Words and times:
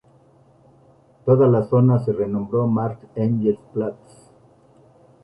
Toda 1.27 1.45
la 1.47 1.61
zona 1.61 1.99
se 2.03 2.11
renombró 2.11 2.65
"Marx-Engels-Platz". 2.65 4.31